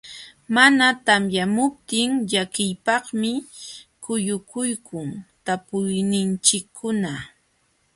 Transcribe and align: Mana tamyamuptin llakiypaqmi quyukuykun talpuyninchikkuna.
Mana 0.55 0.85
tamyamuptin 1.05 2.09
llakiypaqmi 2.31 3.31
quyukuykun 4.03 5.09
talpuyninchikkuna. 5.45 7.11